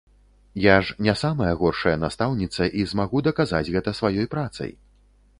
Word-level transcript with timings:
Я 0.67 0.75
ж 0.81 0.95
не 1.07 1.13
самая 1.23 1.49
горшая 1.59 1.93
настаўніца 2.03 2.63
і 2.79 2.85
змагу 2.93 3.21
даказаць 3.27 3.69
гэта 3.75 3.93
сваёй 3.99 4.27
працай. 4.33 4.71